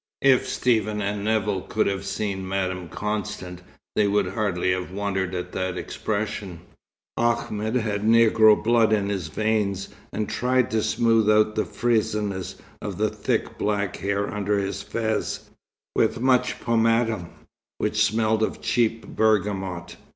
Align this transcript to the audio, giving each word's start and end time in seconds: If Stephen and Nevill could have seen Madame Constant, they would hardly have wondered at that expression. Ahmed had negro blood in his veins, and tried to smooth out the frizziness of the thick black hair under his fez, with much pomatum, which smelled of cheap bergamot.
If 0.23 0.49
Stephen 0.49 0.99
and 0.99 1.23
Nevill 1.23 1.61
could 1.61 1.85
have 1.85 2.05
seen 2.05 2.47
Madame 2.49 2.89
Constant, 2.89 3.61
they 3.95 4.07
would 4.07 4.29
hardly 4.29 4.71
have 4.71 4.89
wondered 4.89 5.35
at 5.35 5.51
that 5.51 5.77
expression. 5.77 6.61
Ahmed 7.17 7.75
had 7.75 8.01
negro 8.01 8.55
blood 8.63 8.93
in 8.93 9.09
his 9.09 9.27
veins, 9.27 9.89
and 10.11 10.27
tried 10.27 10.71
to 10.71 10.81
smooth 10.81 11.29
out 11.29 11.53
the 11.53 11.65
frizziness 11.65 12.55
of 12.81 12.97
the 12.97 13.09
thick 13.11 13.59
black 13.59 13.97
hair 13.97 14.27
under 14.33 14.57
his 14.57 14.81
fez, 14.81 15.41
with 15.95 16.19
much 16.19 16.59
pomatum, 16.59 17.29
which 17.77 18.03
smelled 18.03 18.41
of 18.41 18.59
cheap 18.59 19.05
bergamot. 19.05 19.97